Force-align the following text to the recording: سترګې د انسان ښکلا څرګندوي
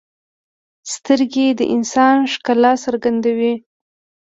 سترګې 0.93 1.47
د 1.59 1.61
انسان 1.75 2.15
ښکلا 2.31 2.71
څرګندوي 2.83 3.53